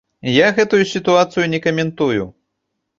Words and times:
Я 0.35 0.47
гэтую 0.59 0.79
сітуацыю 0.93 1.47
не 1.55 1.63
каментую. 1.69 2.21